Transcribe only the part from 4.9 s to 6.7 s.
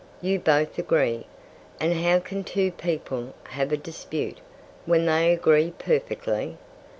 they agree perfectly?